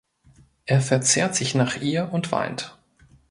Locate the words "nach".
1.53-1.77